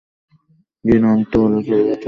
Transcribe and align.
ঘৃণা 0.85 1.07
অনেকটা 1.11 1.37
ভালোবাসার 1.37 1.65
বিপরীত 1.65 1.79
শব্দ। 1.79 1.99